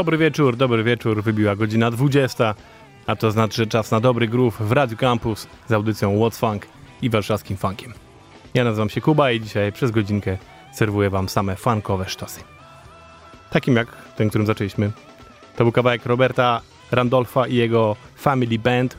Dobry 0.00 0.18
wieczór, 0.18 0.56
dobry 0.56 0.84
wieczór. 0.84 1.22
Wybiła 1.22 1.56
godzina 1.56 1.90
20, 1.90 2.54
a 3.06 3.16
to 3.16 3.30
znaczy, 3.30 3.56
że 3.56 3.66
czas 3.66 3.90
na 3.90 4.00
dobry 4.00 4.28
groove 4.28 4.56
w 4.60 4.72
Radio 4.72 4.96
Campus 4.96 5.46
z 5.68 5.72
audycją 5.72 6.18
What's 6.18 6.38
Funk 6.38 6.66
i 7.02 7.10
warszawskim 7.10 7.56
funkiem. 7.56 7.92
Ja 8.54 8.64
nazywam 8.64 8.90
się 8.90 9.00
Kuba 9.00 9.30
i 9.30 9.40
dzisiaj 9.40 9.72
przez 9.72 9.90
godzinkę 9.90 10.38
serwuję 10.72 11.10
wam 11.10 11.28
same 11.28 11.56
funkowe 11.56 12.08
sztosy. 12.08 12.40
Takim 13.50 13.76
jak 13.76 13.88
ten, 14.16 14.28
którym 14.28 14.46
zaczęliśmy. 14.46 14.90
To 15.56 15.64
był 15.64 15.72
kawałek 15.72 16.06
Roberta 16.06 16.60
Randolfa 16.90 17.46
i 17.46 17.54
jego 17.54 17.96
Family 18.16 18.58
Band, 18.58 18.96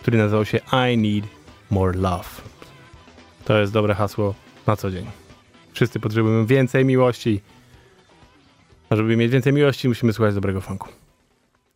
który 0.00 0.18
nazywał 0.18 0.44
się 0.44 0.60
I 0.92 0.98
Need 0.98 1.24
More 1.70 1.98
Love. 1.98 2.28
To 3.44 3.58
jest 3.58 3.72
dobre 3.72 3.94
hasło 3.94 4.34
na 4.66 4.76
co 4.76 4.90
dzień. 4.90 5.06
Wszyscy 5.72 6.00
potrzebujemy 6.00 6.46
więcej 6.46 6.84
miłości, 6.84 7.40
a 8.90 8.96
żeby 8.96 9.16
mieć 9.16 9.32
więcej 9.32 9.52
miłości, 9.52 9.88
musimy 9.88 10.12
słuchać 10.12 10.34
dobrego 10.34 10.60
funku. 10.60 10.88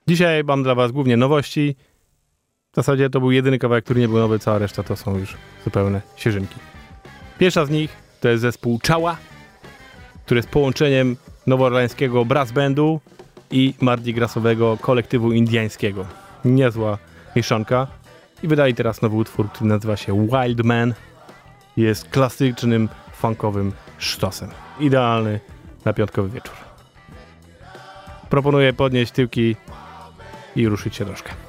Dzisiaj 0.09 0.45
mam 0.45 0.63
dla 0.63 0.75
was 0.75 0.93
głównie 0.93 1.17
nowości. 1.17 1.77
W 2.73 2.77
zasadzie 2.77 3.11
to 3.11 3.21
był 3.21 3.31
jedyny 3.31 3.59
kawałek, 3.59 3.85
który 3.85 4.01
nie 4.01 4.09
był 4.09 4.19
nowy, 4.19 4.39
cała 4.39 4.59
reszta 4.59 4.83
to 4.83 4.97
są 4.97 5.19
już 5.19 5.37
zupełne 5.65 6.03
sierzynki. 6.17 6.55
Pierwsza 7.39 7.67
z 7.67 7.71
nich 7.71 7.97
to 8.21 8.29
jest 8.29 8.43
zespół 8.43 8.79
Czała, 8.83 9.17
który 10.25 10.39
jest 10.39 10.49
połączeniem 10.49 11.17
nowoorlańskiego 11.47 12.25
brass 12.25 12.53
bandu 12.53 13.01
i 13.51 13.75
Mardi 13.81 14.15
Grasowego 14.15 14.79
kolektywu 14.81 15.33
indiańskiego. 15.33 16.07
Niezła 16.45 16.99
mieszanka. 17.37 17.87
I 18.43 18.49
wydali 18.49 18.75
teraz 18.75 19.03
nowy 19.03 19.17
utwór, 19.17 19.49
który 19.49 19.71
nazywa 19.71 19.97
się 19.97 20.29
Wild 20.29 20.65
Man. 20.65 20.95
Jest 21.77 22.09
klasycznym, 22.09 22.89
funkowym 23.13 23.73
sztosem. 23.99 24.49
Idealny 24.81 25.41
na 25.85 25.93
piątkowy 25.93 26.29
wieczór 26.29 26.74
proponuję 28.35 28.73
podnieść 28.73 29.13
tyłki 29.13 29.57
i 30.57 30.69
ruszyć 30.69 30.97
się 30.97 31.05
troszkę. 31.05 31.44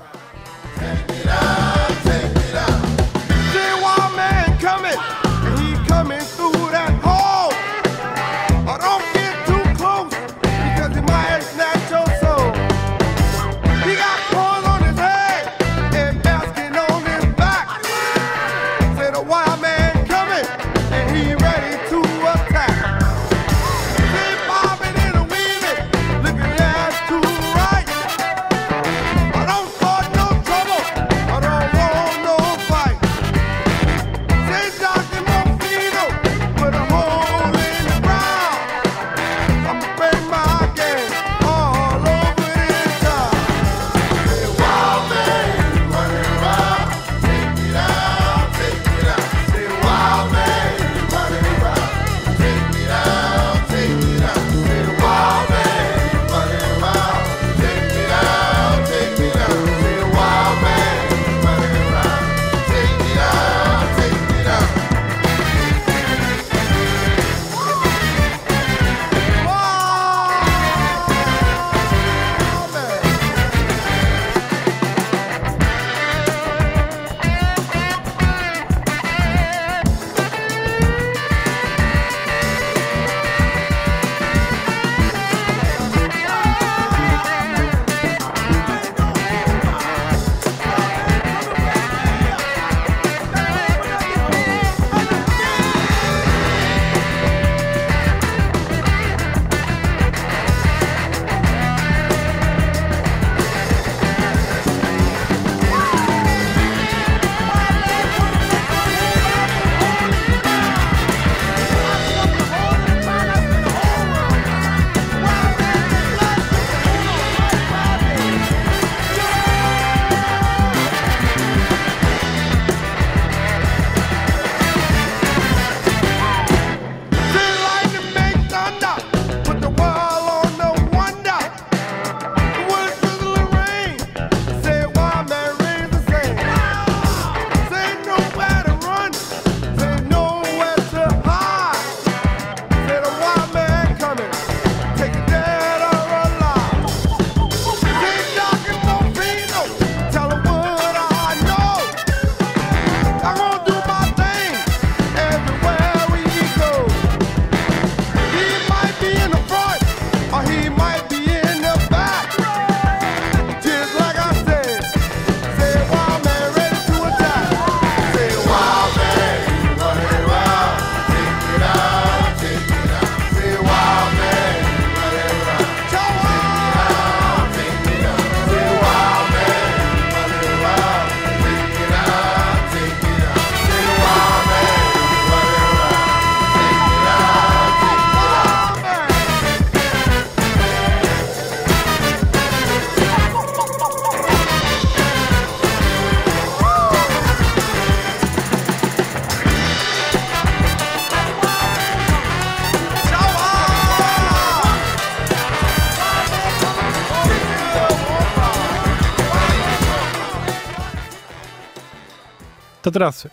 To 212.85 212.91
teraz 212.91 213.27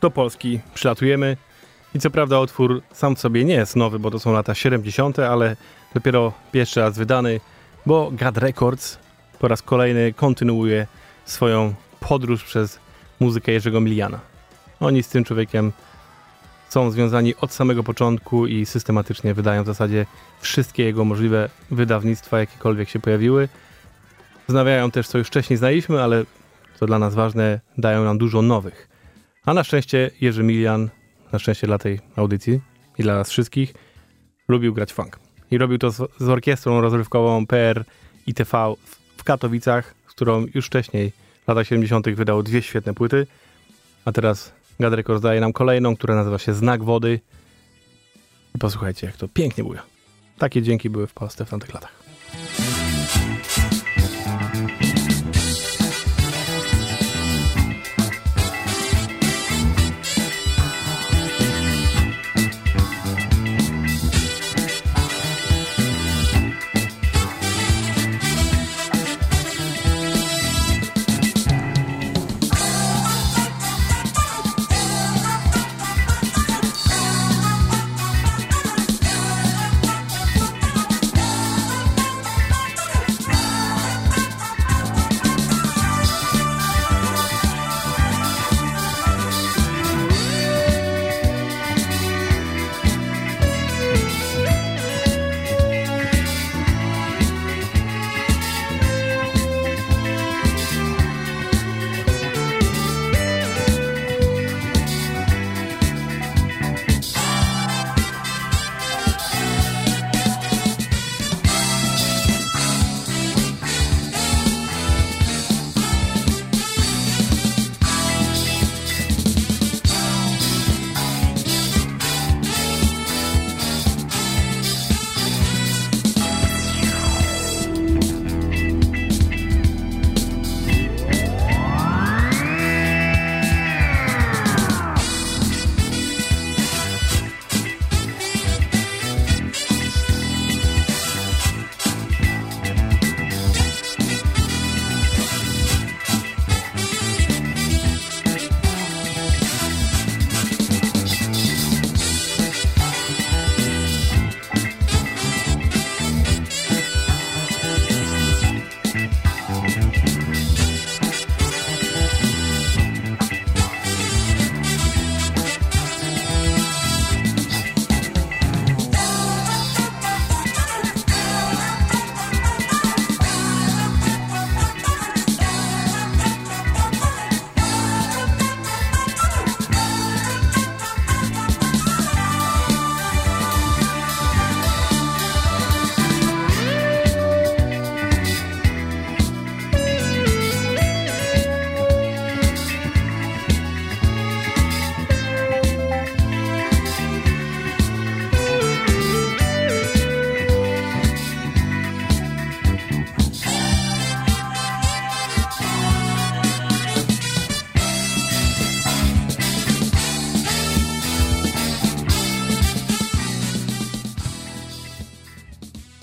do 0.00 0.10
Polski 0.10 0.60
przylatujemy. 0.74 1.36
I 1.94 1.98
co 1.98 2.10
prawda 2.10 2.40
utwór 2.40 2.82
sam 2.92 3.16
w 3.16 3.20
sobie 3.20 3.44
nie 3.44 3.54
jest 3.54 3.76
nowy, 3.76 3.98
bo 3.98 4.10
to 4.10 4.18
są 4.18 4.32
lata 4.32 4.54
70., 4.54 5.18
ale 5.18 5.56
dopiero 5.94 6.32
pierwszy 6.52 6.80
raz 6.80 6.98
wydany, 6.98 7.40
bo 7.86 8.10
God 8.12 8.38
Records 8.38 8.98
po 9.38 9.48
raz 9.48 9.62
kolejny 9.62 10.12
kontynuuje 10.12 10.86
swoją 11.24 11.74
podróż 12.00 12.44
przez 12.44 12.78
muzykę 13.20 13.52
Jerzego 13.52 13.80
Miliana. 13.80 14.20
Oni 14.80 15.02
z 15.02 15.08
tym 15.08 15.24
człowiekiem 15.24 15.72
są 16.68 16.90
związani 16.90 17.34
od 17.36 17.52
samego 17.52 17.82
początku 17.82 18.46
i 18.46 18.66
systematycznie 18.66 19.34
wydają 19.34 19.62
w 19.62 19.66
zasadzie 19.66 20.06
wszystkie 20.40 20.84
jego 20.84 21.04
możliwe 21.04 21.48
wydawnictwa, 21.70 22.38
jakiekolwiek 22.38 22.88
się 22.88 22.98
pojawiły. 22.98 23.48
Znawiają 24.48 24.90
też, 24.90 25.08
co 25.08 25.18
już 25.18 25.26
wcześniej 25.26 25.56
znaliśmy, 25.56 26.02
ale 26.02 26.24
co 26.84 26.86
dla 26.86 26.98
nas 26.98 27.14
ważne, 27.14 27.60
dają 27.78 28.04
nam 28.04 28.18
dużo 28.18 28.42
nowych. 28.42 28.88
A 29.46 29.54
na 29.54 29.64
szczęście 29.64 30.10
Jerzy 30.20 30.42
Milian, 30.42 30.90
na 31.32 31.38
szczęście 31.38 31.66
dla 31.66 31.78
tej 31.78 32.00
audycji 32.16 32.60
i 32.98 33.02
dla 33.02 33.14
nas 33.14 33.30
wszystkich, 33.30 33.74
lubił 34.48 34.74
grać 34.74 34.92
funk. 34.92 35.18
I 35.50 35.58
robił 35.58 35.78
to 35.78 35.90
z, 35.90 35.96
z 36.20 36.28
orkiestrą 36.28 36.80
rozrywkową 36.80 37.46
PR 37.46 37.84
ITV 38.26 38.74
w 39.16 39.24
Katowicach, 39.24 39.94
z 40.08 40.10
którą 40.10 40.46
już 40.54 40.66
wcześniej 40.66 41.12
w 41.44 41.48
latach 41.48 41.66
70. 41.66 42.08
wydał 42.10 42.42
dwie 42.42 42.62
świetne 42.62 42.94
płyty, 42.94 43.26
a 44.04 44.12
teraz 44.12 44.52
Gad 44.80 44.94
Records 44.94 45.22
daje 45.22 45.40
nam 45.40 45.52
kolejną, 45.52 45.96
która 45.96 46.14
nazywa 46.14 46.38
się 46.38 46.54
Znak 46.54 46.82
Wody. 46.82 47.20
I 48.54 48.58
posłuchajcie, 48.58 49.06
jak 49.06 49.16
to 49.16 49.28
pięknie 49.28 49.64
buja. 49.64 49.82
Takie 50.38 50.62
dzięki 50.62 50.90
były 50.90 51.06
w 51.06 51.12
Polsce 51.12 51.44
w 51.44 51.50
tamtych 51.50 51.74
latach. 51.74 52.03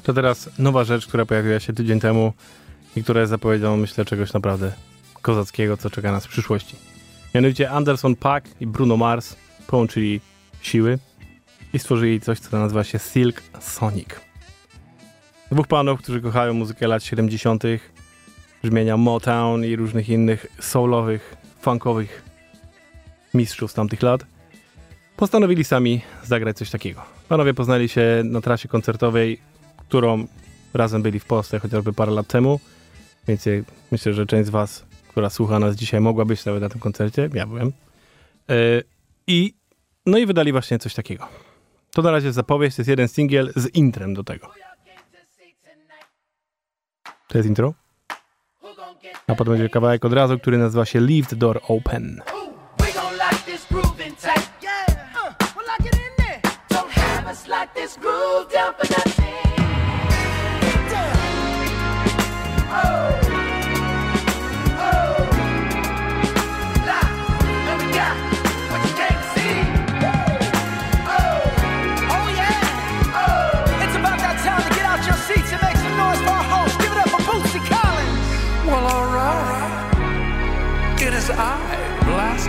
To 0.04 0.14
teraz 0.14 0.50
nowa 0.60 0.84
rzecz, 0.84 1.08
która 1.08 1.26
pojawiła 1.26 1.60
się 1.60 1.74
tydzień 1.74 2.00
temu 2.00 2.34
i 2.96 3.04
która 3.04 3.20
jest 3.20 3.30
zapowiedzią, 3.30 3.78
myślę, 3.78 4.06
czegoś 4.06 4.34
naprawdę 4.34 4.72
kozackiego, 5.22 5.78
co 5.78 5.90
czeka 5.90 6.12
nas 6.12 6.26
w 6.26 6.30
przyszłości. 6.30 6.76
Mianowicie 7.36 7.70
Anderson 7.70 8.16
Paak 8.16 8.44
i 8.62 8.68
Bruno 8.68 8.98
Mars 8.98 9.36
połączyli 9.68 10.22
siły 10.62 11.00
i 11.74 11.80
stworzyli 11.80 12.22
coś, 12.22 12.40
co 12.40 12.60
nazywa 12.60 12.84
się 12.84 13.00
Silk 13.00 13.42
Sonic. 13.60 14.10
Dwóch 15.52 15.68
panów, 15.68 16.02
którzy 16.02 16.22
kochają 16.22 16.54
muzykę 16.54 16.88
lat 16.88 17.04
70., 17.04 17.64
brzmienia 18.64 18.98
Motown 18.98 19.66
i 19.66 19.76
różnych 19.76 20.10
innych 20.10 20.46
soulowych, 20.60 21.36
funkowych 21.62 22.24
mistrzów 23.34 23.72
z 23.72 23.74
tamtych 23.74 24.02
lat, 24.02 24.26
postanowili 25.18 25.64
sami 25.64 26.02
zagrać 26.24 26.58
coś 26.58 26.70
takiego. 26.70 27.02
Panowie 27.30 27.54
poznali 27.54 27.90
się 27.90 28.22
na 28.26 28.42
trasie 28.42 28.68
koncertowej 28.68 29.40
którą 29.92 30.28
razem 30.74 31.02
byli 31.02 31.20
w 31.20 31.26
Polsce 31.26 31.60
chociażby 31.60 31.94
parę 31.94 32.12
lat 32.12 32.28
temu. 32.28 32.60
Więc 33.28 33.46
myślę, 33.92 34.14
że 34.14 34.26
część 34.26 34.48
z 34.48 34.50
Was, 34.50 34.86
która 35.08 35.30
słucha 35.30 35.60
nas 35.60 35.76
dzisiaj, 35.76 36.02
mogła 36.02 36.26
być 36.26 36.46
nawet 36.46 36.62
na 36.62 36.70
tym 36.70 36.80
koncercie. 36.80 37.30
Ja 37.34 37.48
byłem. 37.48 37.72
E, 38.50 38.54
I 39.28 39.54
no 40.06 40.18
i 40.18 40.26
wydali 40.26 40.52
właśnie 40.52 40.80
coś 40.80 40.94
takiego. 40.94 41.28
To 41.94 42.02
na 42.02 42.12
razie 42.12 42.32
zapowiedź, 42.32 42.76
to 42.76 42.82
jest 42.82 42.90
jeden 42.90 43.08
singiel 43.08 43.54
z 43.56 43.76
intrem 43.76 44.14
do 44.14 44.24
tego. 44.24 44.52
To 47.28 47.38
jest 47.38 47.50
intro. 47.50 47.74
A 49.28 49.36
potem 49.36 49.54
będzie 49.54 49.70
kawałek 49.70 50.06
od 50.06 50.14
razu, 50.14 50.40
który 50.40 50.58
nazywa 50.58 50.86
się 50.86 51.00
Leave 51.00 51.30
the 51.30 51.36
Door 51.36 51.62
Open. 51.68 52.22
Like 57.48 57.74
this 57.74 57.98
groove 57.98 58.54
down 58.54 58.74
for 58.74 58.90
nothing. 58.90 59.21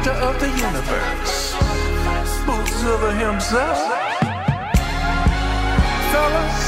Master 0.02 0.26
of 0.26 0.40
the 0.40 0.49
universe, 0.49 1.52
Boozilla 2.44 3.12
himself. 3.18 3.78
Fellas, 6.11 6.59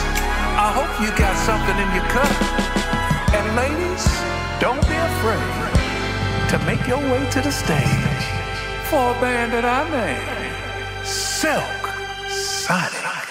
I 0.56 0.70
hope 0.74 0.92
you 1.02 1.10
got 1.18 1.34
something 1.42 1.78
in 1.82 1.90
your 1.94 2.06
cup. 2.14 2.30
And 3.34 3.56
ladies, 3.56 4.04
don't 4.60 4.86
be 4.88 4.94
afraid 4.94 6.48
to 6.50 6.58
make 6.66 6.86
your 6.86 6.98
way 6.98 7.28
to 7.30 7.40
the 7.40 7.50
stage 7.50 8.24
for 8.88 9.10
a 9.10 9.20
band 9.20 9.52
that 9.52 9.64
I 9.64 9.82
named 9.90 11.04
Silk 11.04 12.30
Sonic. 12.30 13.23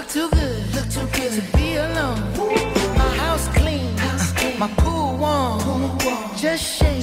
Look 0.00 0.08
too 0.08 0.30
good, 0.30 0.74
look 0.74 0.88
too 0.88 1.06
good 1.12 1.32
to 1.32 1.56
be 1.56 1.76
alone. 1.76 2.20
My 2.96 3.16
house 3.16 3.48
clean, 3.48 3.96
house 3.98 4.32
clean. 4.32 4.58
my 4.58 4.68
pool 4.78 5.16
warm. 5.18 5.60
pool 5.60 5.88
warm. 6.04 6.36
Just 6.36 6.64
shake 6.64 6.99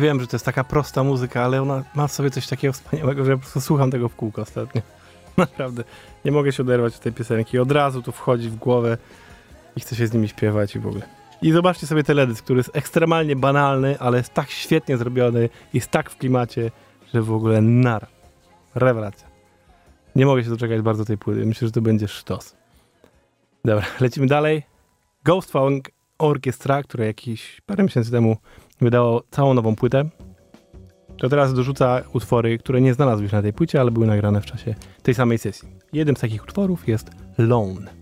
wiem, 0.00 0.20
że 0.20 0.26
to 0.26 0.36
jest 0.36 0.44
taka 0.44 0.64
prosta 0.64 1.04
muzyka, 1.04 1.44
ale 1.44 1.62
ona 1.62 1.84
ma 1.94 2.06
w 2.06 2.12
sobie 2.12 2.30
coś 2.30 2.46
takiego 2.46 2.72
wspaniałego, 2.72 3.24
że 3.24 3.30
ja 3.30 3.36
po 3.36 3.40
prostu 3.40 3.60
słucham 3.60 3.90
tego 3.90 4.08
w 4.08 4.16
kółko 4.16 4.42
ostatnio. 4.42 4.82
Naprawdę. 5.36 5.84
Nie 6.24 6.32
mogę 6.32 6.52
się 6.52 6.62
oderwać 6.62 6.94
od 6.94 7.00
tej 7.00 7.12
piosenki. 7.12 7.58
Od 7.58 7.72
razu 7.72 8.02
tu 8.02 8.12
wchodzi 8.12 8.48
w 8.48 8.56
głowę 8.56 8.98
i 9.76 9.80
chce 9.80 9.96
się 9.96 10.06
z 10.06 10.12
nimi 10.12 10.28
śpiewać 10.28 10.76
i 10.76 10.78
w 10.78 10.86
ogóle. 10.86 11.02
I 11.42 11.52
zobaczcie 11.52 11.86
sobie 11.86 12.04
teledysk, 12.04 12.44
który 12.44 12.58
jest 12.58 12.76
ekstremalnie 12.76 13.36
banalny, 13.36 13.98
ale 13.98 14.18
jest 14.18 14.34
tak 14.34 14.50
świetnie 14.50 14.96
zrobiony, 14.96 15.48
jest 15.72 15.90
tak 15.90 16.10
w 16.10 16.16
klimacie, 16.16 16.70
że 17.14 17.22
w 17.22 17.32
ogóle 17.32 17.60
nara. 17.60 18.06
Rewelacja. 18.74 19.28
Nie 20.16 20.26
mogę 20.26 20.44
się 20.44 20.50
doczekać 20.50 20.80
bardzo 20.80 21.04
tej 21.04 21.18
płyty. 21.18 21.46
Myślę, 21.46 21.68
że 21.68 21.72
to 21.72 21.80
będzie 21.80 22.08
sztos. 22.08 22.56
Dobra, 23.64 23.86
lecimy 24.00 24.26
dalej. 24.26 24.62
Ghost 25.24 25.50
Funk 25.50 25.90
Orchestra, 26.18 26.82
które 26.82 27.06
jakiś 27.06 27.60
parę 27.66 27.84
miesięcy 27.84 28.10
temu 28.10 28.36
wydało 28.80 29.22
całą 29.30 29.54
nową 29.54 29.76
płytę. 29.76 30.04
To 31.16 31.28
teraz 31.28 31.54
dorzuca 31.54 32.02
utwory, 32.12 32.58
które 32.58 32.80
nie 32.80 32.94
znalazły 32.94 33.28
się 33.28 33.36
na 33.36 33.42
tej 33.42 33.52
płycie, 33.52 33.80
ale 33.80 33.90
były 33.90 34.06
nagrane 34.06 34.40
w 34.40 34.46
czasie 34.46 34.74
tej 35.02 35.14
samej 35.14 35.38
sesji. 35.38 35.68
Jednym 35.92 36.16
z 36.16 36.20
takich 36.20 36.44
utworów 36.44 36.88
jest 36.88 37.10
Lone. 37.38 37.99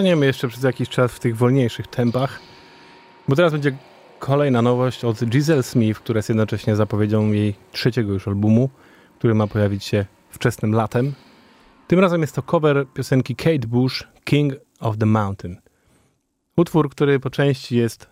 Zostaniemy 0.00 0.26
jeszcze 0.26 0.48
przez 0.48 0.62
jakiś 0.62 0.88
czas 0.88 1.12
w 1.12 1.18
tych 1.18 1.36
wolniejszych 1.36 1.86
tempach, 1.86 2.40
bo 3.28 3.36
teraz 3.36 3.52
będzie 3.52 3.76
kolejna 4.18 4.62
nowość 4.62 5.04
od 5.04 5.24
Giselle 5.24 5.62
Smith, 5.62 6.00
która 6.00 6.18
jest 6.18 6.28
jednocześnie 6.28 6.76
zapowiedzią 6.76 7.32
jej 7.32 7.54
trzeciego 7.72 8.12
już 8.12 8.28
albumu, 8.28 8.70
który 9.18 9.34
ma 9.34 9.46
pojawić 9.46 9.84
się 9.84 10.06
wczesnym 10.30 10.72
latem. 10.72 11.12
Tym 11.88 12.00
razem 12.00 12.20
jest 12.20 12.34
to 12.34 12.42
cover 12.42 12.86
piosenki 12.94 13.36
Kate 13.36 13.68
Bush, 13.68 14.08
King 14.24 14.54
of 14.78 14.98
the 14.98 15.06
Mountain. 15.06 15.56
Utwór, 16.56 16.90
który 16.90 17.20
po 17.20 17.30
części 17.30 17.76
jest 17.76 18.06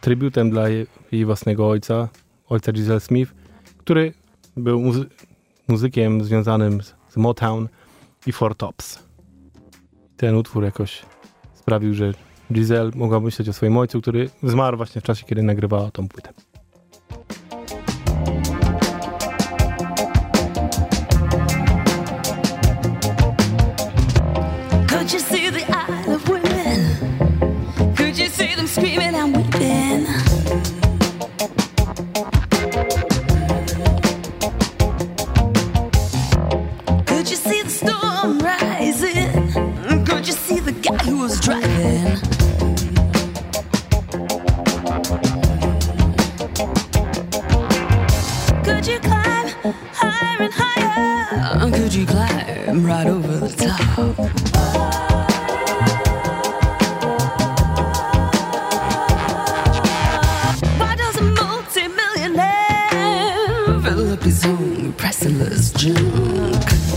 trybutem 0.00 0.50
dla 0.50 0.68
jej 1.12 1.24
własnego 1.24 1.68
ojca, 1.68 2.08
ojca 2.48 2.72
Giselle 2.72 3.00
Smith, 3.00 3.32
który 3.78 4.12
był 4.56 4.80
muzy 4.80 5.04
muzykiem 5.68 6.24
związanym 6.24 6.82
z 7.08 7.16
Motown 7.16 7.68
i 8.26 8.32
Four 8.32 8.54
Tops 8.54 9.03
ten 10.16 10.34
utwór 10.34 10.64
jakoś 10.64 11.02
sprawił, 11.54 11.94
że 11.94 12.12
Giselle 12.52 12.90
mogła 12.94 13.20
myśleć 13.20 13.48
o 13.48 13.52
swoim 13.52 13.76
ojcu, 13.76 14.00
który 14.00 14.30
zmarł 14.42 14.76
właśnie 14.76 15.00
w 15.00 15.04
czasie, 15.04 15.24
kiedy 15.26 15.42
nagrywała 15.42 15.90
tą 15.90 16.08
płytę. 16.08 16.32
Right 52.84 53.06
over 53.06 53.38
the 53.38 53.48
top. 53.48 53.80
Philip 63.82 64.26
is 64.26 64.44
only 64.44 64.92
priceless 64.92 65.72
junk. 65.72 66.93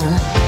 Lifestyle. 0.00 0.39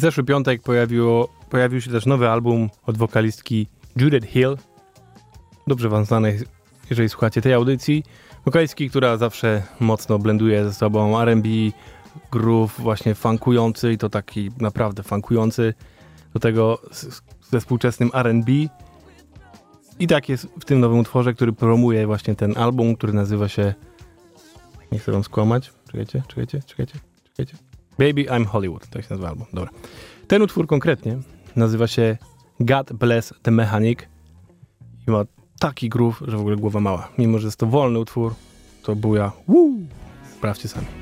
W 0.00 0.02
zeszły 0.02 0.24
piątek 0.24 0.62
pojawiło, 0.62 1.28
pojawił 1.50 1.80
się 1.80 1.90
też 1.90 2.06
nowy 2.06 2.28
album 2.28 2.70
od 2.86 2.98
wokalistki 2.98 3.66
Judith 3.96 4.26
Hill. 4.26 4.56
Dobrze 5.66 5.88
wam 5.88 6.04
znanej, 6.04 6.38
jeżeli 6.90 7.08
słuchacie 7.08 7.42
tej 7.42 7.52
audycji. 7.52 8.04
Wokalistki, 8.44 8.90
która 8.90 9.16
zawsze 9.16 9.62
mocno 9.80 10.18
blenduje 10.18 10.64
ze 10.64 10.74
sobą 10.74 11.20
R&B, 11.20 11.48
groove 12.32 12.80
właśnie 12.80 13.14
funkujący 13.14 13.92
i 13.92 13.98
to 13.98 14.08
taki 14.08 14.50
naprawdę 14.60 15.02
funkujący 15.02 15.74
do 16.34 16.40
tego 16.40 16.78
ze 17.50 17.60
współczesnym 17.60 18.10
R&B. 18.14 18.52
I 19.98 20.06
tak 20.06 20.28
jest 20.28 20.46
w 20.60 20.64
tym 20.64 20.80
nowym 20.80 20.98
utworze, 20.98 21.34
który 21.34 21.52
promuje 21.52 22.06
właśnie 22.06 22.34
ten 22.34 22.58
album, 22.58 22.96
który 22.96 23.12
nazywa 23.12 23.48
się 23.48 23.74
nie 24.92 24.98
chcę 24.98 25.12
wam 25.12 25.24
skłamać. 25.24 25.72
Czekajcie, 25.86 26.22
czekajcie, 26.28 26.62
czekajcie, 26.66 26.98
czekajcie. 27.24 27.69
Baby 28.00 28.24
I'm 28.24 28.46
Hollywood, 28.46 28.86
tak 28.86 29.02
się 29.02 29.08
nazywa 29.10 29.28
album. 29.28 29.46
Dobra. 29.52 29.70
Ten 30.28 30.42
utwór 30.42 30.66
konkretnie 30.66 31.18
nazywa 31.56 31.86
się 31.86 32.16
God 32.60 32.92
Bless 32.92 33.34
the 33.42 33.50
Mechanic 33.50 33.98
i 35.08 35.10
ma 35.10 35.24
taki 35.58 35.88
groove, 35.88 36.22
że 36.28 36.36
w 36.36 36.40
ogóle 36.40 36.56
głowa 36.56 36.80
mała. 36.80 37.08
Mimo, 37.18 37.38
że 37.38 37.46
jest 37.46 37.56
to 37.56 37.66
wolny 37.66 37.98
utwór, 37.98 38.34
to 38.82 38.96
buja. 38.96 39.32
Woo! 39.48 39.72
Sprawdźcie 40.36 40.68
sami. 40.68 40.99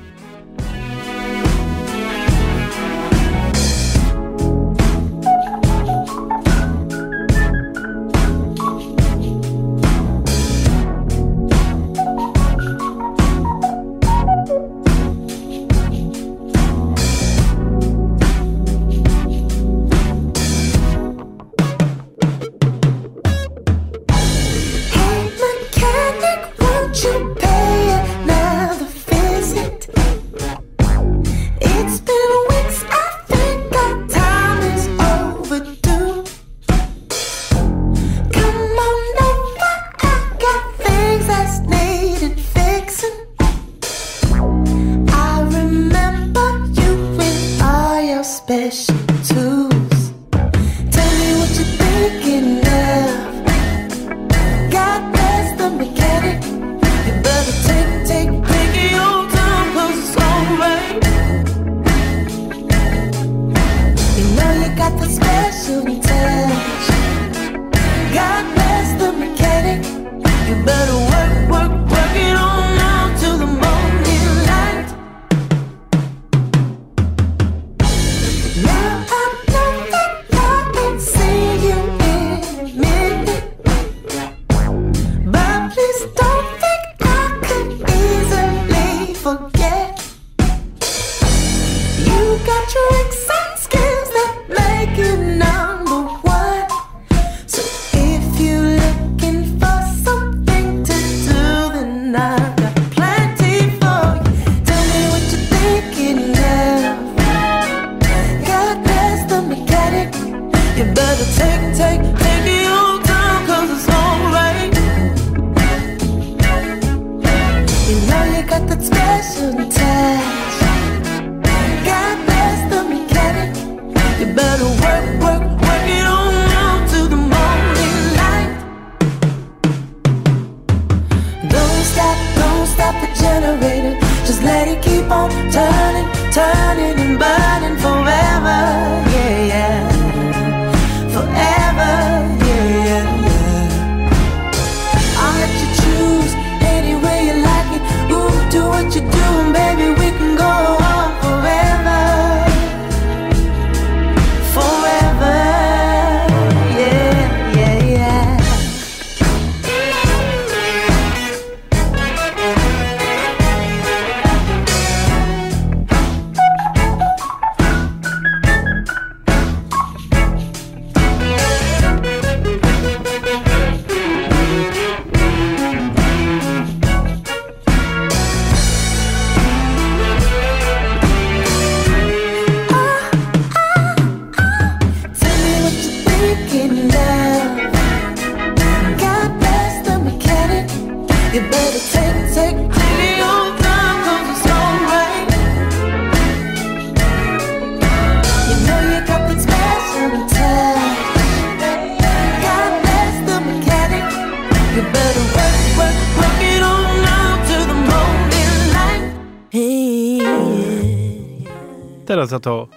Za 212.39 212.43
to 212.43 212.67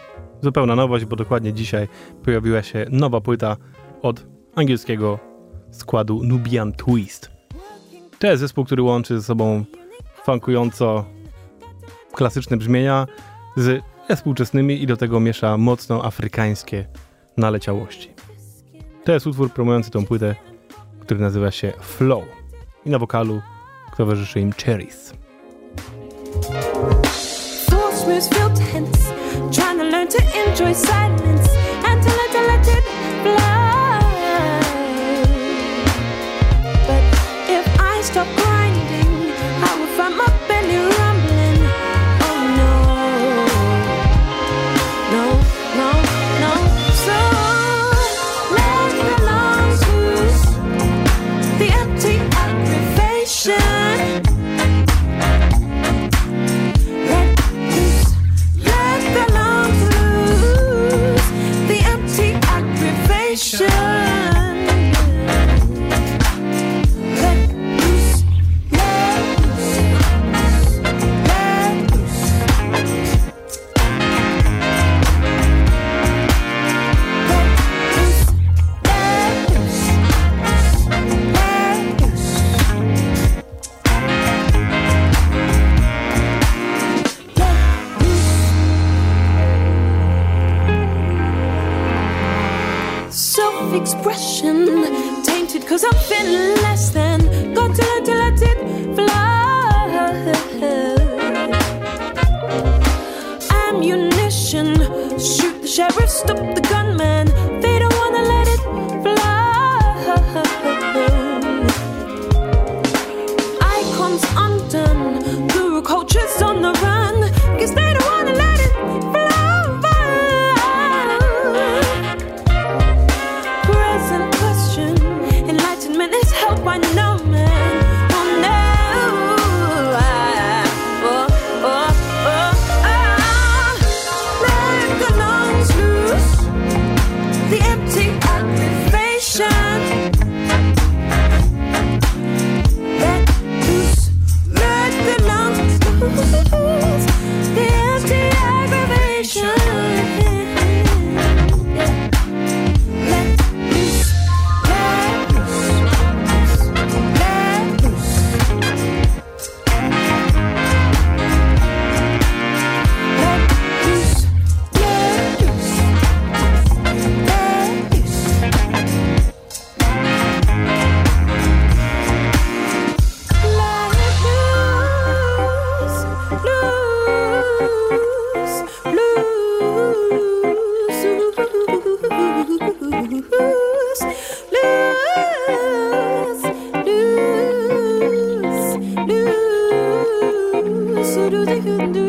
zupełna 0.41 0.77
nowość, 0.77 1.05
bo 1.05 1.17
dokładnie 1.17 1.53
dzisiaj 1.53 1.89
pojawiła 2.25 2.63
się 2.63 2.87
nowa 2.91 3.21
płyta 3.21 3.57
od 4.03 4.27
angielskiego 4.55 5.19
składu 5.71 6.21
Nubian 6.25 6.73
Twist. 6.73 7.31
To 8.19 8.27
jest 8.27 8.41
zespół, 8.41 8.65
który 8.65 8.83
łączy 8.83 9.21
ze 9.21 9.23
sobą 9.23 9.65
funkująco 10.25 11.05
klasyczne 12.13 12.57
brzmienia 12.57 13.07
z 13.57 13.83
współczesnymi 14.15 14.83
i 14.83 14.87
do 14.87 14.97
tego 14.97 15.21
miesza 15.21 15.57
mocno 15.57 16.05
afrykańskie 16.05 16.87
naleciałości. 17.37 18.11
To 19.05 19.13
jest 19.13 19.27
utwór 19.27 19.53
promujący 19.53 19.91
tą 19.91 20.07
płytę, 20.07 20.35
który 21.01 21.21
nazywa 21.21 21.51
się 21.51 21.73
Flow. 21.81 22.25
I 22.87 22.91
na 22.91 22.99
wokalu 22.99 23.41
towarzyszy 23.97 24.41
im 24.41 24.53
Cherries. 24.53 25.15
Thoughts 27.71 28.03
joy, 30.63 30.75
silence. 30.75 31.52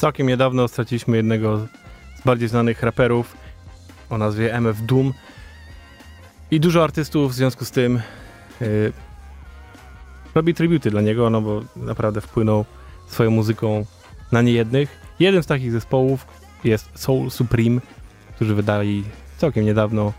Całkiem 0.00 0.26
niedawno 0.26 0.68
straciliśmy 0.68 1.16
jednego 1.16 1.66
z 2.16 2.22
bardziej 2.24 2.48
znanych 2.48 2.82
raperów 2.82 3.36
o 4.10 4.18
nazwie 4.18 4.54
MF 4.54 4.86
Doom. 4.86 5.12
I 6.50 6.60
dużo 6.60 6.84
artystów 6.84 7.32
w 7.32 7.34
związku 7.34 7.64
z 7.64 7.70
tym 7.70 8.00
yy, 8.60 8.92
robi 10.34 10.54
tributy 10.54 10.90
dla 10.90 11.00
niego, 11.00 11.30
no 11.30 11.40
bo 11.40 11.62
naprawdę 11.76 12.20
wpłynął 12.20 12.64
swoją 13.06 13.30
muzyką 13.30 13.86
na 14.32 14.42
niejednych. 14.42 15.00
Jeden 15.18 15.42
z 15.42 15.46
takich 15.46 15.72
zespołów 15.72 16.26
jest 16.64 16.90
Soul 16.94 17.30
Supreme, 17.30 17.80
którzy 18.34 18.54
wydali 18.54 19.04
całkiem 19.38 19.64
niedawno 19.64 20.12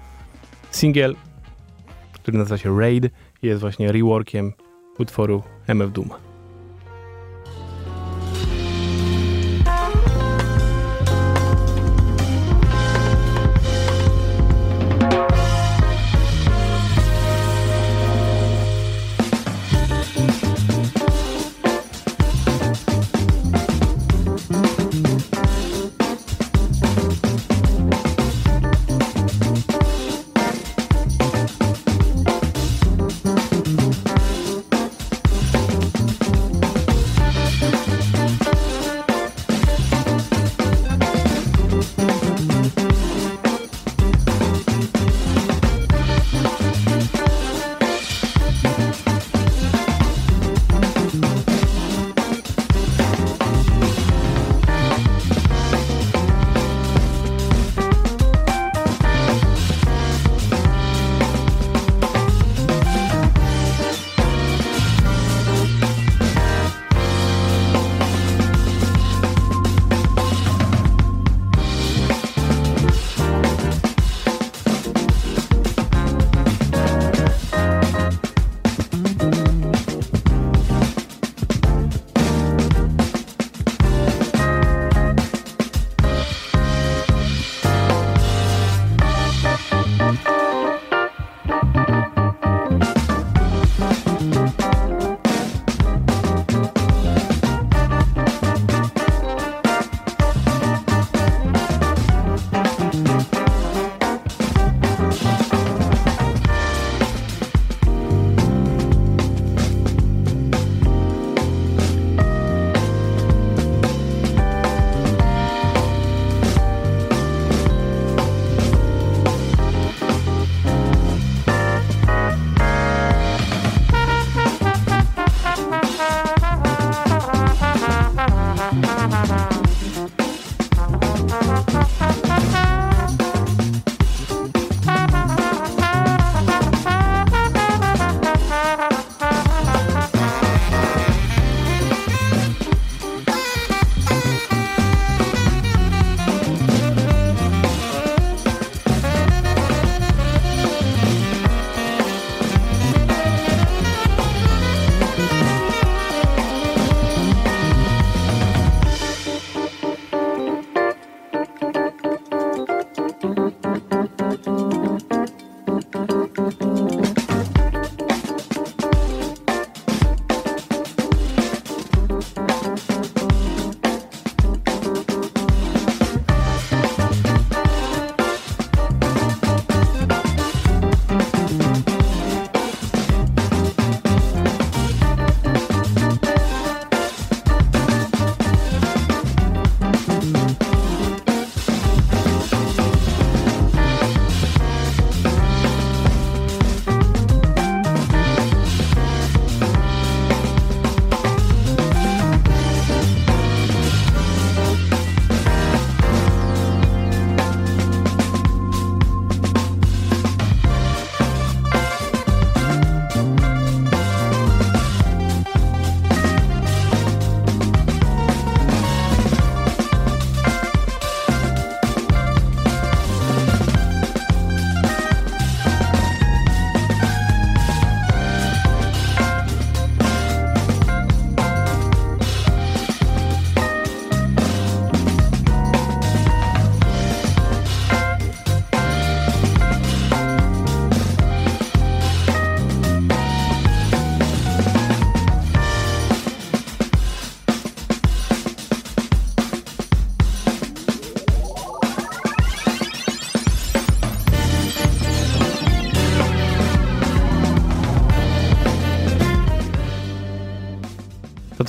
singiel, 0.71 1.15
który 2.13 2.37
nazywa 2.37 2.57
się 2.57 2.79
Raid 2.79 3.05
i 3.43 3.47
jest 3.47 3.61
właśnie 3.61 3.91
reworkiem 3.91 4.53
utworu 4.97 5.43
MF 5.67 5.91
Doom. 5.91 6.30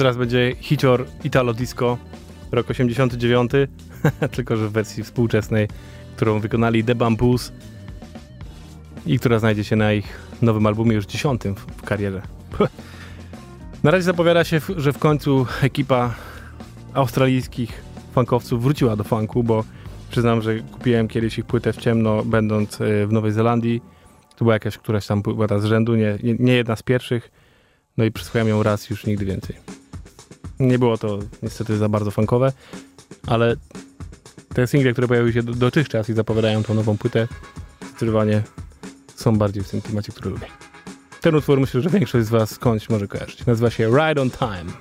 Teraz 0.02 0.16
będzie 0.16 0.54
hicior 0.60 1.06
Italo 1.24 1.54
Disco, 1.54 1.98
rok 2.52 2.70
89, 2.70 3.52
tylko 4.36 4.56
że 4.56 4.68
w 4.68 4.72
wersji 4.72 5.04
współczesnej, 5.04 5.68
którą 6.16 6.40
wykonali 6.40 6.84
The 6.84 6.94
Bamboos 6.94 7.52
i 9.06 9.18
która 9.18 9.38
znajdzie 9.38 9.64
się 9.64 9.76
na 9.76 9.92
ich 9.92 10.20
nowym 10.42 10.66
albumie 10.66 10.94
już 10.94 11.06
dziesiątym 11.06 11.54
w, 11.54 11.82
karierze. 11.82 12.22
Na 13.84 13.90
razie 13.90 14.02
zapowiada 14.02 14.44
się, 14.44 14.60
że 14.76 14.92
w 14.92 14.98
końcu 14.98 15.46
ekipa 15.62 16.14
australijskich 16.94 17.82
funkowców 18.14 18.62
wróciła 18.62 18.96
do 18.96 19.04
funku, 19.04 19.44
bo 19.44 19.64
przyznam, 20.10 20.42
że 20.42 20.60
kupiłem 20.60 21.08
kiedyś 21.08 21.38
ich 21.38 21.44
płytę 21.44 21.72
w 21.72 21.76
ciemno, 21.76 22.24
będąc 22.24 22.80
e, 22.80 23.06
w 23.06 23.12
Nowej 23.12 23.32
Zelandii. 23.32 23.82
To 24.36 24.44
była 24.44 24.54
jakaś 24.54 24.78
któraś 24.78 25.06
tam 25.06 25.22
płyta 25.22 25.58
z 25.58 25.64
rzędu, 25.64 25.94
nie, 25.94 26.18
nie, 26.22 26.34
nie 26.38 26.52
jedna 26.52 26.76
z 26.76 26.82
pierwszych. 26.82 27.30
No 27.96 28.04
i 28.04 28.10
przysłuchałem 28.10 28.48
ją 28.48 28.62
raz, 28.62 28.90
już 28.90 29.06
nigdy 29.06 29.24
więcej. 29.24 29.81
Nie 30.60 30.78
było 30.78 30.98
to 30.98 31.18
niestety 31.42 31.78
za 31.78 31.88
bardzo 31.88 32.10
funkowe, 32.10 32.52
ale 33.26 33.56
te 34.54 34.66
single, 34.66 34.92
które 34.92 35.08
pojawiły 35.08 35.32
się 35.32 35.42
do, 35.42 35.54
dotychczas 35.54 36.08
i 36.08 36.14
zapowiadają 36.14 36.62
tą 36.62 36.74
nową 36.74 36.98
płytę, 36.98 37.28
zdecydowanie 37.90 38.42
są 39.16 39.38
bardziej 39.38 39.62
w 39.62 39.68
tym 39.68 39.82
klimacie, 39.82 40.12
który 40.12 40.30
lubię. 40.30 40.46
Ten 41.20 41.34
utwór 41.34 41.60
myślę, 41.60 41.80
że 41.80 41.90
większość 41.90 42.26
z 42.26 42.30
Was 42.30 42.50
skądś 42.50 42.88
może 42.88 43.08
kojarzyć. 43.08 43.46
Nazywa 43.46 43.70
się 43.70 43.88
Ride 43.88 44.22
on 44.22 44.30
Time. 44.30 44.72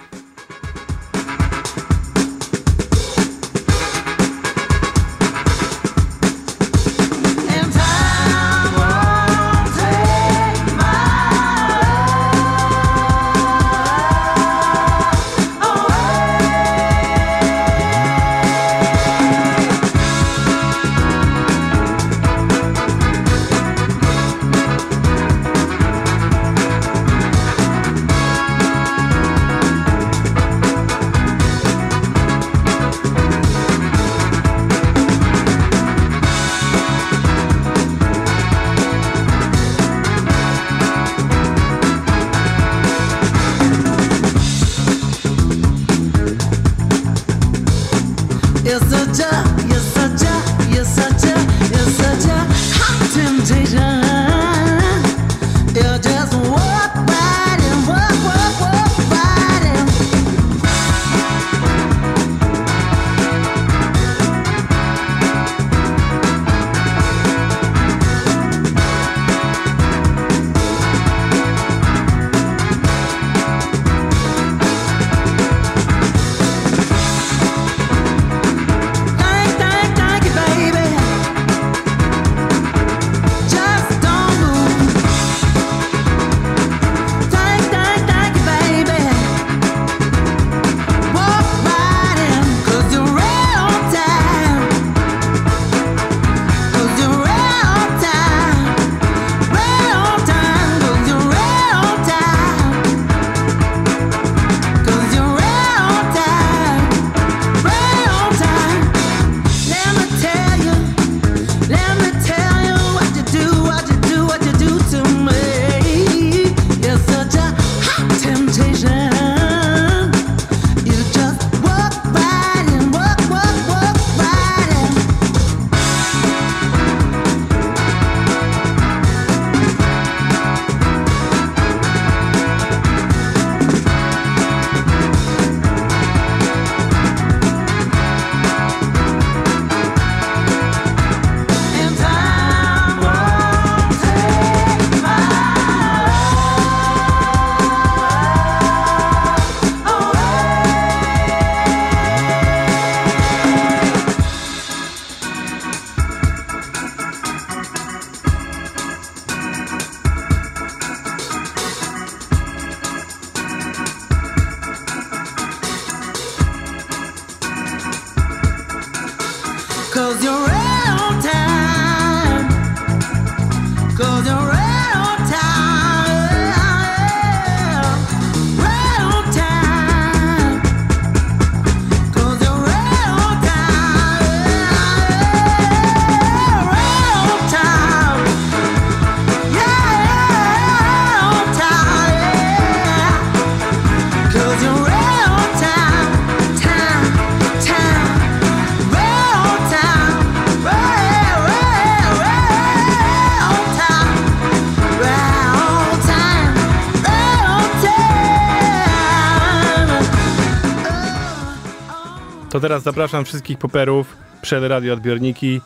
Teraz 212.61 212.83
zapraszam 212.83 213.25
wszystkich 213.25 213.57
poperów 213.57 214.17
przed 214.41 214.63
radioodbiorniki. 214.63 215.61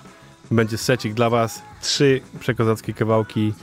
Będzie 0.52 0.78
secik 0.78 1.14
dla 1.14 1.30
was. 1.30 1.62
Trzy 1.82 2.22
przekozackie 2.40 2.94
kawałki. 2.94 3.54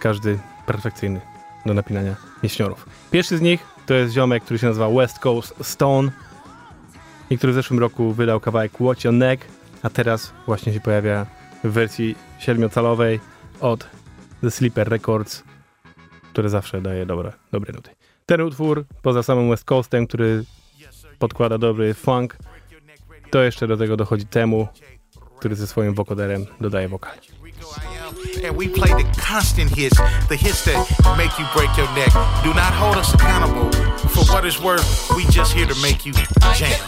Każdy 0.00 0.38
perfekcyjny 0.66 1.20
do 1.66 1.74
napinania 1.74 2.16
mięśniorów. 2.42 2.86
Pierwszy 3.10 3.38
z 3.38 3.40
nich 3.40 3.66
to 3.86 3.94
jest 3.94 4.14
ziomek, 4.14 4.44
który 4.44 4.58
się 4.58 4.66
nazywa 4.66 4.90
West 4.90 5.18
Coast 5.18 5.54
Stone 5.62 6.10
i 7.30 7.38
który 7.38 7.52
w 7.52 7.54
zeszłym 7.54 7.78
roku 7.78 8.12
wydał 8.12 8.40
kawałek 8.40 8.80
Watch 8.80 9.04
Your 9.04 9.14
Neck, 9.14 9.44
a 9.82 9.90
teraz 9.90 10.32
właśnie 10.46 10.72
się 10.72 10.80
pojawia 10.80 11.26
w 11.64 11.68
wersji 11.68 12.14
siedmiocalowej 12.38 13.20
od 13.60 13.86
The 14.40 14.50
Sleeper 14.50 14.88
Records, 14.88 15.42
które 16.32 16.48
zawsze 16.48 16.80
daje 16.80 17.06
dobre, 17.06 17.32
dobre 17.52 17.72
nuty. 17.72 17.90
Ten 18.26 18.40
utwór, 18.40 18.84
poza 19.02 19.22
samym 19.22 19.50
West 19.50 19.64
Coastem, 19.64 20.06
który 20.06 20.44
podkłada 21.24 21.58
dobry 21.58 21.94
funk, 21.94 22.36
to 23.30 23.42
jeszcze 23.42 23.66
do 23.66 23.76
tego 23.76 23.96
dochodzi 23.96 24.26
temu, 24.26 24.68
który 25.38 25.56
ze 25.56 25.66
swoim 25.66 25.94
wokoderem 25.94 26.46
dodaje 26.60 26.88
wokal. 26.88 27.12
and 28.44 28.56
we 28.56 28.68
play 28.68 28.90
the 29.02 29.08
constant 29.30 29.70
hits, 29.70 29.96
the 30.28 30.36
hits 30.36 30.64
that 30.64 30.76
make 31.16 31.32
you 31.38 31.46
break 31.56 31.70
your 31.78 31.88
neck. 31.94 32.12
Do 32.44 32.52
not 32.52 32.72
hold 32.74 32.96
us 32.96 33.14
accountable. 33.14 33.70
For 34.08 34.24
what 34.32 34.44
worth, 34.60 35.10
we 35.16 35.24
just 35.30 35.54
here 35.54 35.66
to 35.66 35.74
make 35.82 36.04
you 36.06 36.12
jam. 36.58 36.78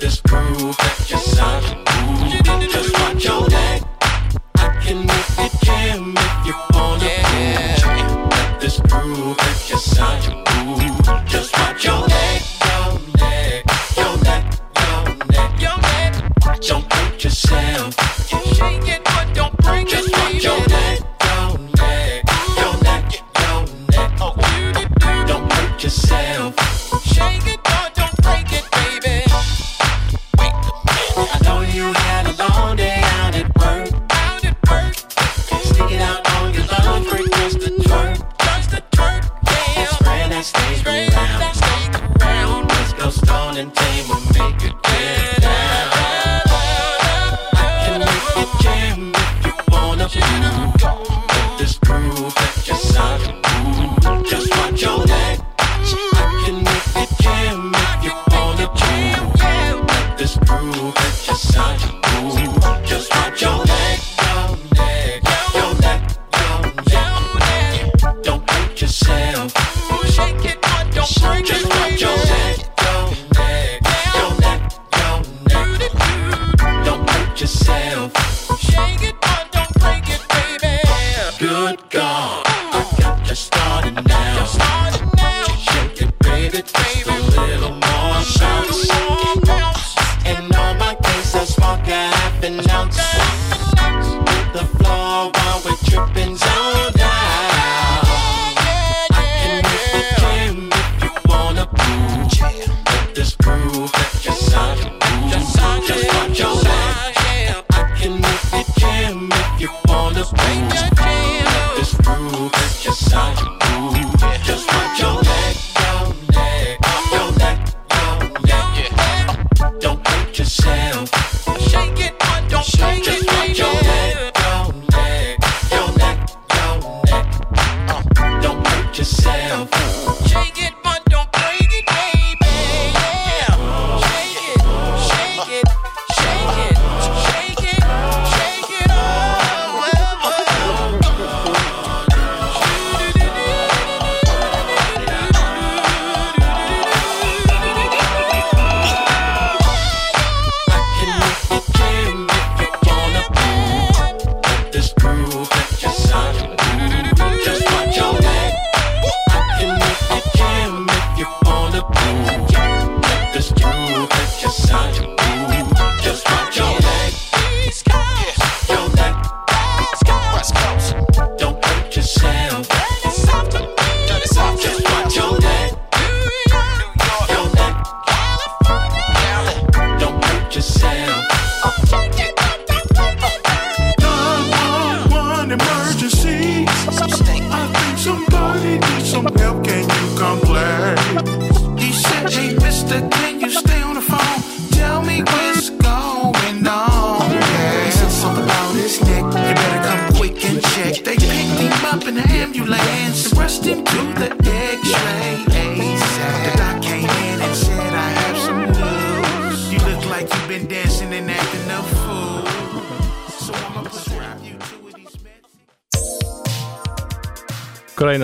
This 0.00 0.20
that 0.76 1.06
you're 1.08 1.26
just 2.68 2.92
watch 3.00 3.24
your 3.24 3.57
this 8.68 8.80
groove. 8.80 9.36
Make 9.38 9.70
your 9.70 9.78
sound 9.78 10.24
your 10.24 10.36
move. 10.66 11.26
Just 11.26 11.56
watch 11.58 11.84
your 11.84 12.06
neck, 12.06 12.42
your 12.68 13.00
neck, 13.16 13.64
your 13.96 14.14
neck, 14.28 14.44
your 14.84 15.16
neck. 15.32 15.60
your 15.64 15.78
leg. 15.88 16.12
Don't 16.68 16.92
hurt 16.92 17.24
yourself. 17.24 17.94
You 18.30 18.54
shake 18.54 18.88
it, 18.94 19.02
but 19.04 19.34
don't 19.34 19.56
bring 19.58 19.86
Just 19.86 20.12
watch 20.12 20.44
your 20.44 20.60
neck, 20.68 21.00
your 21.30 21.58
neck, 21.78 22.24
your 22.60 22.74
neck, 22.92 24.18
your 24.20 24.32
leg. 24.36 25.26
Don't 25.26 25.52
hurt 25.52 25.82
yourself. 25.84 26.54
Shake 27.04 27.46
it. 27.46 27.57
that 40.38 40.44
stays 40.44 40.86
around. 42.22 42.68
Let's 42.68 42.92
go 42.92 43.10
stone 43.10 43.56
and 43.56 43.74
table, 43.74 44.20
make 44.32 44.62
it 44.64 44.82
deal. 44.82 45.37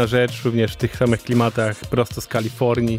Rzecz, 0.06 0.44
również 0.44 0.72
w 0.72 0.76
tych 0.76 0.96
samych 0.96 1.22
klimatach, 1.22 1.80
prosto 1.80 2.20
z 2.20 2.26
Kalifornii. 2.26 2.98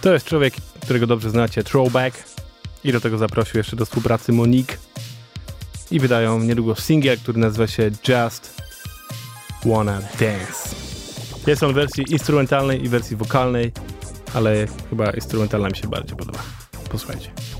To 0.00 0.12
jest 0.12 0.26
człowiek, 0.26 0.54
którego 0.80 1.06
dobrze 1.06 1.30
znacie, 1.30 1.64
Throwback. 1.64 2.24
I 2.84 2.92
do 2.92 3.00
tego 3.00 3.18
zaprosił 3.18 3.58
jeszcze 3.58 3.76
do 3.76 3.84
współpracy 3.84 4.32
Monique. 4.32 4.76
I 5.90 6.00
wydają 6.00 6.38
niedługo 6.38 6.74
singiel, 6.74 7.18
który 7.18 7.38
nazywa 7.38 7.66
się 7.66 7.90
Just 8.08 8.62
Wanna 9.64 10.00
Dance. 10.00 10.76
Jest 11.46 11.62
on 11.62 11.72
w 11.72 11.74
wersji 11.74 12.04
instrumentalnej 12.10 12.84
i 12.84 12.88
wersji 12.88 13.16
wokalnej, 13.16 13.72
ale 14.34 14.66
chyba 14.90 15.10
instrumentalna 15.10 15.68
mi 15.68 15.76
się 15.76 15.88
bardziej 15.88 16.16
podoba. 16.16 16.38
Posłuchajcie. 16.90 17.53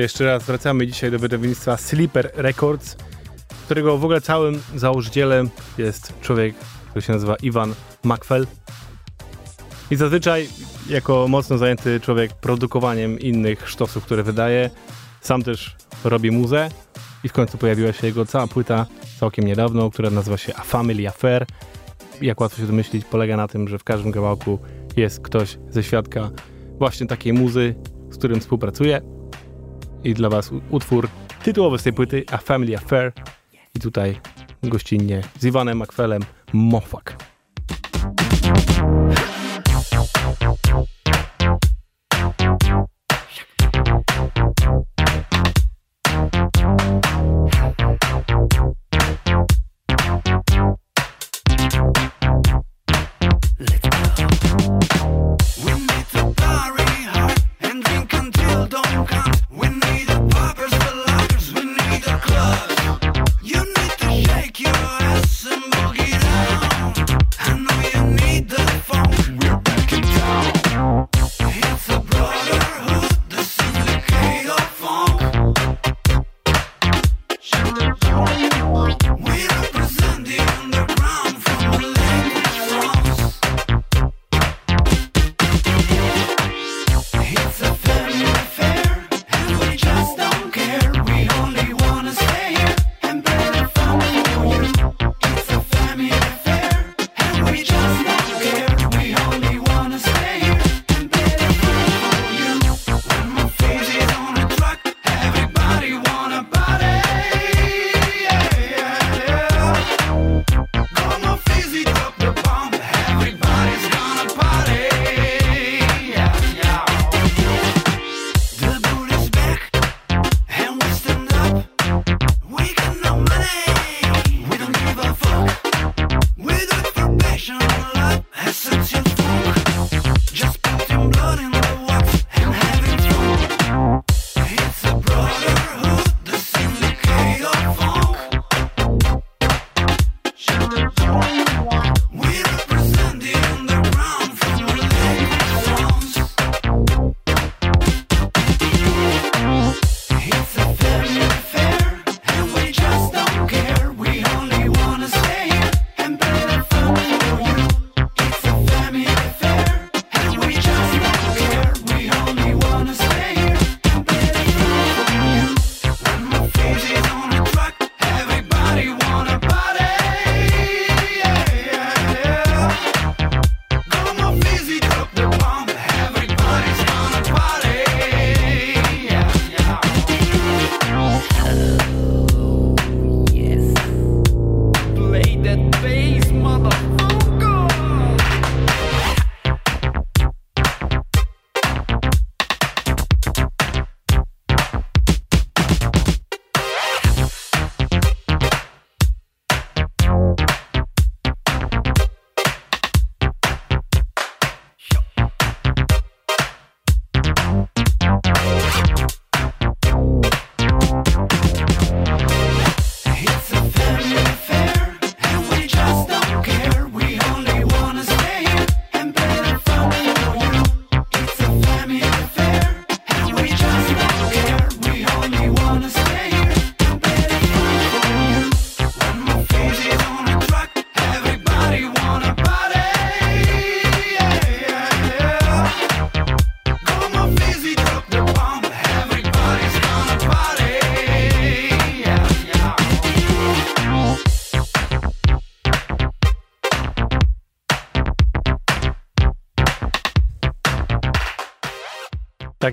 Jeszcze 0.00 0.24
raz 0.24 0.44
wracamy 0.44 0.86
dzisiaj 0.86 1.10
do 1.10 1.18
wydawnictwa 1.18 1.76
Sleeper 1.76 2.30
Records, 2.34 2.96
którego 3.64 3.98
w 3.98 4.04
ogóle 4.04 4.20
całym 4.20 4.62
założycielem 4.76 5.50
jest 5.78 6.12
człowiek, 6.20 6.54
który 6.88 7.02
się 7.02 7.12
nazywa 7.12 7.36
Iwan 7.36 7.74
Macfell. 8.04 8.46
I 9.90 9.96
zazwyczaj, 9.96 10.48
jako 10.88 11.28
mocno 11.28 11.58
zajęty 11.58 12.00
człowiek 12.00 12.32
produkowaniem 12.32 13.18
innych 13.18 13.68
sztosów, 13.68 14.04
które 14.04 14.22
wydaje, 14.22 14.70
sam 15.20 15.42
też 15.42 15.76
robi 16.04 16.30
muzę 16.30 16.68
i 17.24 17.28
w 17.28 17.32
końcu 17.32 17.58
pojawiła 17.58 17.92
się 17.92 18.06
jego 18.06 18.26
cała 18.26 18.46
płyta 18.46 18.86
całkiem 19.20 19.44
niedawno, 19.44 19.90
która 19.90 20.10
nazywa 20.10 20.36
się 20.36 20.54
A 20.54 20.62
Family 20.62 21.08
Affair. 21.08 21.46
Jak 22.22 22.40
łatwo 22.40 22.60
się 22.60 22.66
domyślić, 22.66 23.04
polega 23.04 23.36
na 23.36 23.48
tym, 23.48 23.68
że 23.68 23.78
w 23.78 23.84
każdym 23.84 24.12
kawałku 24.12 24.58
jest 24.96 25.20
ktoś 25.20 25.58
ze 25.70 25.82
świadka 25.82 26.30
właśnie 26.78 27.06
takiej 27.06 27.32
muzy, 27.32 27.74
z 28.10 28.16
którym 28.16 28.40
współpracuje. 28.40 29.19
I 30.04 30.14
dla 30.14 30.28
was 30.28 30.50
utwór 30.70 31.08
tytułowy 31.42 31.78
z 31.78 31.82
tej 31.82 31.92
płyty 31.92 32.24
A 32.32 32.36
Family 32.36 32.76
Affair. 32.76 33.12
I 33.74 33.80
tutaj 33.80 34.20
gościnnie 34.62 35.22
z 35.38 35.44
Iwanem 35.44 35.78
Macfellem 35.78 36.22
Mofak. 36.52 37.16
We 46.80 47.19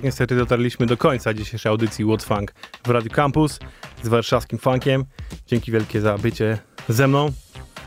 niestety 0.08 0.36
dotarliśmy 0.36 0.86
do 0.86 0.96
końca 0.96 1.34
dzisiejszej 1.34 1.70
audycji 1.70 2.04
What's 2.04 2.24
Funk 2.24 2.54
w 2.86 2.90
Radio 2.90 3.10
Campus 3.10 3.58
z 4.02 4.08
warszawskim 4.08 4.58
funkiem. 4.58 5.04
Dzięki 5.46 5.72
wielkie 5.72 6.00
za 6.00 6.18
bycie 6.18 6.58
ze 6.88 7.08
mną 7.08 7.32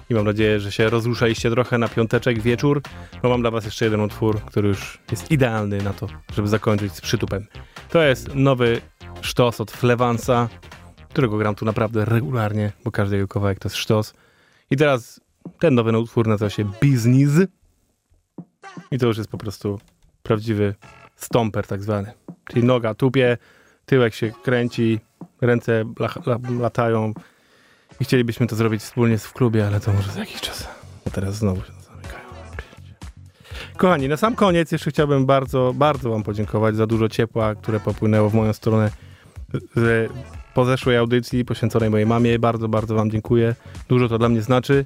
i 0.10 0.14
mam 0.14 0.26
nadzieję, 0.26 0.60
że 0.60 0.72
się 0.72 0.90
rozruszaliście 0.90 1.50
trochę 1.50 1.78
na 1.78 1.88
piąteczek 1.88 2.42
wieczór, 2.42 2.82
bo 3.24 3.30
mam 3.30 3.42
dla 3.42 3.52
was 3.52 3.66
jeszcze 3.66 3.86
jeden 3.86 4.02
utwór, 4.02 4.42
który 4.42 4.68
już 4.68 5.00
jest 5.12 5.32
idealny 5.32 5.78
na 5.78 5.94
to, 5.94 6.08
żeby 6.36 6.48
zakończyć 6.48 6.94
z 6.94 7.02
przytupem. 7.02 7.48
To 7.90 8.02
jest 8.04 8.36
nowy 8.36 8.82
sztos 9.22 9.62
od 9.62 9.72
Flevansa, 9.72 10.50
którego 11.10 11.38
gram 11.38 11.56
tu 11.56 11.66
naprawdę 11.66 12.06
regularnie, 12.06 12.72
bo 12.84 12.92
każdy 12.92 13.16
jego 13.16 13.28
kawałek 13.28 13.60
to 13.60 13.70
jest 13.70 13.78
sztos. 13.78 14.14
I 14.72 14.78
teraz 14.78 15.22
ten 15.60 15.76
nowy 15.76 15.98
utwór 15.98 16.28
nazywa 16.28 16.50
się 16.50 16.66
Business 16.66 17.48
i 18.92 18.98
to 18.98 19.08
już 19.08 19.18
jest 19.18 19.30
po 19.30 19.38
prostu 19.38 19.80
prawdziwy 20.24 20.76
stomper 21.24 21.68
tak 21.68 21.84
zwany. 21.84 22.12
Czyli 22.46 22.64
noga 22.64 22.94
tupie, 22.94 23.38
tyłek 23.86 24.14
się 24.14 24.32
kręci, 24.44 25.00
ręce 25.42 25.84
latają 26.60 27.14
i 28.00 28.04
chcielibyśmy 28.04 28.48
to 28.48 28.56
zrobić 28.56 28.82
wspólnie 28.82 29.18
w 29.18 29.34
klubie, 29.34 29.68
ale 29.68 29.80
to 29.80 29.94
może 29.94 30.12
za 30.12 30.20
jakiś 30.20 30.42
czas. 30.42 30.68
Teraz 31.12 31.36
znowu 31.36 31.62
się 31.62 31.72
zamykają. 31.72 32.26
Kochani, 33.78 34.08
na 34.08 34.18
sam 34.18 34.36
koniec 34.36 34.72
jeszcze 34.72 34.92
chciałbym 34.92 35.26
bardzo, 35.26 35.74
bardzo 35.76 36.10
wam 36.10 36.24
podziękować 36.24 36.76
za 36.76 36.88
dużo 36.88 37.10
ciepła, 37.10 37.56
które 37.56 37.80
popłynęło 37.80 38.30
w 38.30 38.34
moją 38.34 38.54
stronę 38.54 38.92
z 39.76 40.12
pozeszłej 40.54 40.98
audycji 40.98 41.46
poświęconej 41.46 41.90
mojej 41.90 42.06
mamie. 42.06 42.40
Bardzo, 42.40 42.68
bardzo 42.68 42.96
wam 42.96 43.12
dziękuję. 43.12 43.56
Dużo 43.90 44.10
to 44.10 44.18
dla 44.18 44.30
mnie 44.30 44.42
znaczy. 44.42 44.86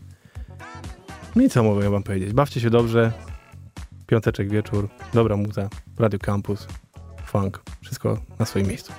No 1.36 1.43
i 1.43 1.49
co 1.49 1.63
mogę 1.63 1.89
wam 1.89 2.03
powiedzieć? 2.03 2.33
Bawcie 2.33 2.61
się 2.61 2.69
dobrze, 2.69 3.11
piąteczek 4.07 4.49
wieczór, 4.49 4.89
dobra 5.13 5.37
muza, 5.37 5.69
Radio 5.99 6.19
Campus, 6.19 6.67
funk, 7.25 7.61
wszystko 7.81 8.17
na 8.39 8.45
swoim 8.45 8.67
miejscu. 8.67 8.93